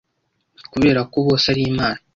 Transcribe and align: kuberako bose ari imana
kuberako 0.71 1.17
bose 1.27 1.45
ari 1.53 1.61
imana 1.71 1.99